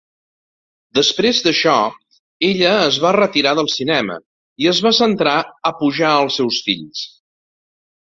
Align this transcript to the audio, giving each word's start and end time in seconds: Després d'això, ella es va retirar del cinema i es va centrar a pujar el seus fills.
Després 0.99 1.41
d'això, 1.47 1.75
ella 2.49 2.73
es 2.87 2.99
va 3.05 3.13
retirar 3.19 3.53
del 3.61 3.71
cinema 3.75 4.19
i 4.65 4.73
es 4.75 4.83
va 4.89 4.97
centrar 5.05 5.39
a 5.73 5.77
pujar 5.85 6.19
el 6.27 6.37
seus 6.41 6.63
fills. 6.71 7.09